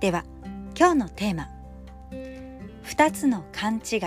[0.00, 0.24] では
[0.78, 1.50] 今日のテーマ
[2.84, 4.00] 2つの勘違い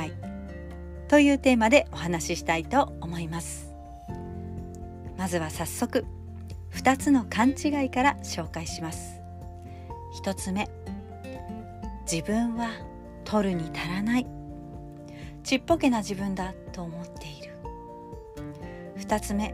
[1.10, 3.74] というテーマでお話ししたいと思います。
[5.18, 6.06] まずは早速
[6.72, 9.20] 2つの勘違いから紹介します。
[10.24, 10.70] 1つ目
[12.10, 12.70] 自分は
[13.26, 14.28] 取るに足らない。
[15.44, 17.54] ちっぽけな自分だと思っている。
[18.98, 19.54] 2つ目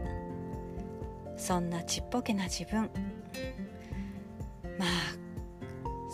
[1.36, 2.88] そんなちっぽけな自分。
[4.78, 5.07] まあ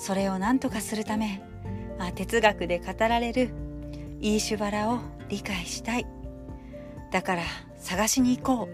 [0.04, 1.40] それを何とかするため、
[1.98, 3.48] まあ、哲学で語られる
[4.20, 4.98] イーシュバラを
[5.30, 6.06] 理解したい。
[7.10, 7.42] だから
[7.78, 8.68] 探しに行こ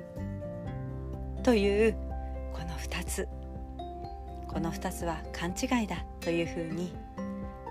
[1.39, 1.43] う。
[1.45, 1.93] という
[2.53, 3.29] この2つ。
[4.49, 6.05] この2つは勘違いだ。
[6.19, 6.93] というふうに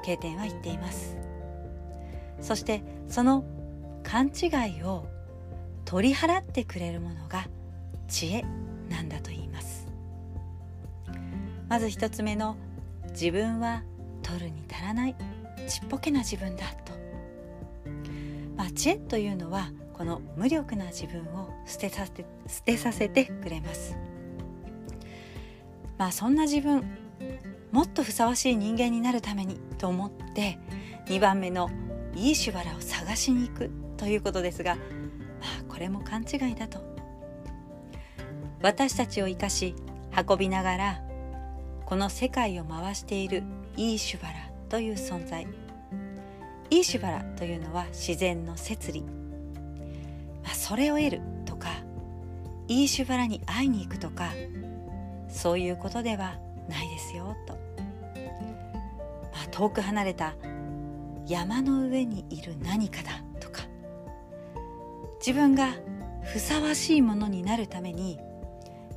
[0.05, 1.17] 経典は言っています。
[2.39, 3.43] そしてその
[4.03, 5.05] 勘違いを
[5.83, 7.49] 取り払ってくれるものが
[8.07, 8.45] 知恵
[8.87, 9.85] なんだと言います。
[11.67, 12.55] まず1つ目の
[13.19, 13.83] 自分は
[14.23, 15.15] 取るに足らない。
[15.67, 16.93] ちっぽけな自分だと、
[18.55, 23.97] まあ、知恵というのはこの無力な自分を捨てさせ捨てさせてくれます。
[25.97, 26.83] まあそんな自分
[27.71, 30.57] もっとふさわしい人間になるためにと思って
[31.07, 31.69] 2番目の
[32.15, 34.83] いいシュバラを探しに行くということですが、まあ、
[35.67, 36.79] これも勘違いだと。
[38.61, 39.75] 私たちを生かし
[40.29, 41.08] 運びながら
[41.89, 43.41] この世界を回している
[43.75, 44.35] イーシュバラ
[44.69, 45.47] という存在。
[46.69, 51.69] イーシュバラというのは自然の摂理、まあ、それを得るとか
[52.67, 54.29] イーシュバラに会いに行くとか
[55.29, 56.35] そういうことでは
[56.67, 57.53] ないですよと、
[59.33, 60.35] まあ、遠く離れた
[61.25, 63.63] 山の上にいる何かだとか。
[65.17, 65.73] 自分が
[66.21, 68.19] ふさわしいものになるために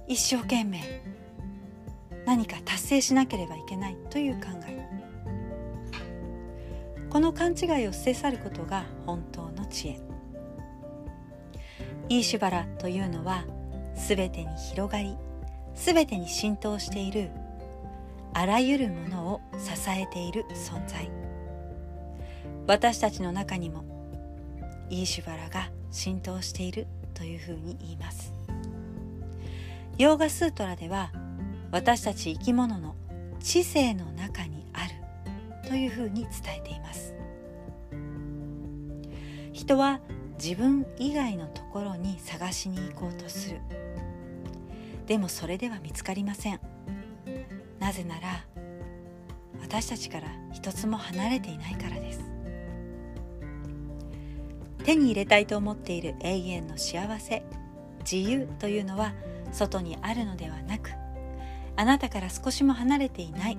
[0.06, 1.21] 一生懸命
[2.26, 4.82] 何か達成しなければいけないという考え。
[7.10, 10.00] この勘違いを捨て去ることが本当の知恵。
[12.08, 13.44] イーシュバラというのは
[13.94, 15.16] 全てに広がり
[15.74, 17.30] 全てに浸透している
[18.34, 21.10] あらゆるものを支えている存在。
[22.66, 23.84] 私たちの中にも
[24.88, 28.32] イーシュバラが浸透しているというふうに言います。
[29.98, 31.12] ヨーガスートラでは
[31.72, 32.94] 私たち生き物の
[33.40, 34.90] 知性の中にある
[35.66, 37.14] というふうに伝えています。
[39.54, 40.00] 人は
[40.38, 43.60] 自分以外のところに探しに行こうとする。
[45.06, 46.60] でもそれでは見つかりません。
[47.80, 48.44] なぜなら
[49.62, 52.20] 私たちから一つも離れていないからです。
[54.84, 57.42] 手に入れたいと思っている永遠の幸せ
[58.00, 59.14] 自由というのは
[59.52, 60.90] 外にあるのではなく
[61.76, 63.58] あなたから少しも離れていない。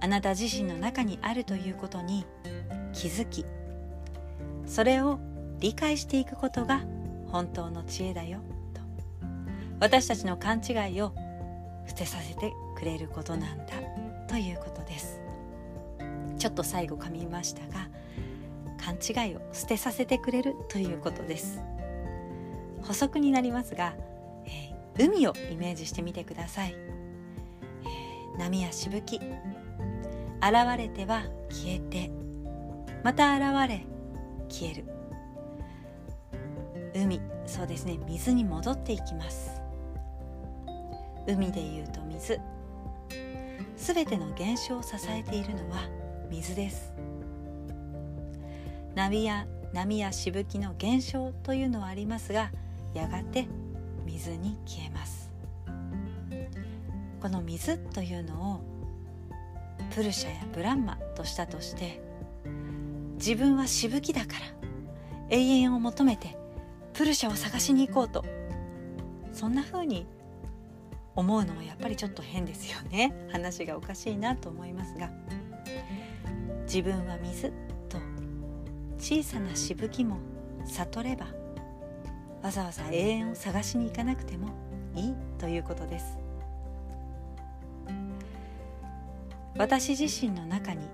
[0.00, 2.26] あなた自身の中にあるということに
[2.92, 3.46] 気づき
[4.66, 5.20] それを
[5.60, 6.80] 理解していくことが
[7.28, 8.40] 本当の知恵だよ
[8.74, 8.80] と。
[9.78, 11.12] 私たちの勘違いを
[11.86, 13.74] 捨てさせてくれることなんだ
[14.26, 15.20] ということです。
[16.36, 17.88] ちょっと最後噛みましたが
[18.78, 21.60] 勘違いを捨てさせてくれるということです。
[22.82, 23.94] 補足になりますが、
[24.46, 26.74] えー、海をイメージしてみてください、
[28.38, 29.16] 波やしぶき。
[29.16, 29.26] 現
[30.76, 32.10] れては消えて。
[33.02, 33.86] また現れ
[34.48, 34.84] 消える。
[36.94, 37.20] 海。
[37.46, 37.98] そうですね。
[38.06, 39.60] 水に戻っていきます。
[41.26, 42.40] 海でいうと水。
[43.76, 45.88] すべての現象を支えているのは
[46.30, 46.92] 水です。
[48.94, 52.50] 波や波やしぶきの現象というのはありますが
[52.94, 53.48] やがて
[54.04, 55.21] 水に消えます。
[57.22, 58.60] この水というのを
[59.94, 62.02] プルシャやブランマとしたとして
[63.14, 64.38] 自分はしぶきだから
[65.30, 66.36] 永遠を求めて
[66.92, 68.24] プルシャを探しに行こうと。
[69.32, 70.06] そんな風に
[71.14, 73.14] 思うのはやっぱりちょっと変ですよね。
[73.30, 75.08] 話がおかしいなと思いますが。
[76.66, 77.52] 自分は水
[77.88, 77.98] と
[78.98, 80.18] 小さなしぶきも
[80.66, 81.26] 悟れば
[82.42, 84.48] わざわざ永遠を探しに行かなくても
[84.94, 86.31] いいということです。
[89.56, 90.88] 私自身の中に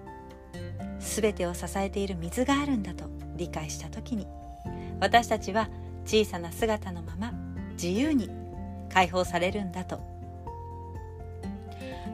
[0.99, 3.05] 全てを支えている水があるんだと
[3.37, 4.27] 理解した時に
[5.01, 5.69] 私たちは
[6.05, 7.33] 小さな姿のまま
[7.73, 8.31] 自由に
[8.93, 10.01] 解放されるんだと。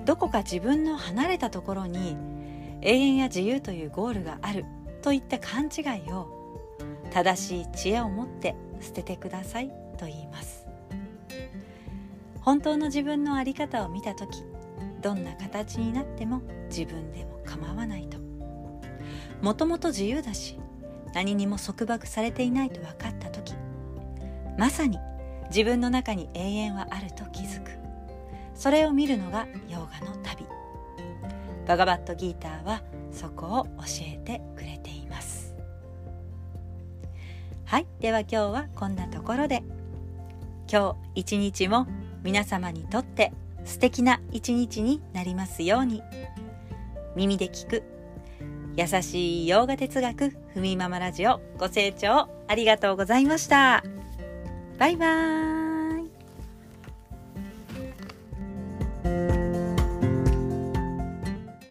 [0.04, 2.16] どこか自分の離れたところに
[2.82, 4.66] 永遠や自由というゴールがある
[5.00, 6.28] といった勘違いを
[7.10, 10.66] 正しい知恵を持って捨ててくださいと言います。
[12.42, 14.44] 本当の自分の在り方を見た時
[15.04, 16.40] どんな形になっても
[16.70, 18.16] 自分でも構わないと。
[19.42, 20.58] もともと自由だし
[21.12, 23.52] 何にも束縛されていないと分かった時
[24.56, 24.98] まさに
[25.50, 27.70] 自分の中に永遠はあると気づく。
[28.54, 30.46] それを見るのがヨーガの旅。
[31.66, 33.70] バガバットギーターはそこを教
[34.06, 35.54] えてくれています。
[37.66, 39.62] はいでは今日はこんなところで。
[40.72, 41.86] 今日一日も
[42.22, 43.34] 皆様にとって
[43.64, 46.02] 素敵な一日になりますように。
[47.16, 47.82] 耳で聞く
[48.76, 53.84] 優しい洋画哲学ふみママラジオご清聴ありがとうございました。
[54.78, 55.63] バイバーイ。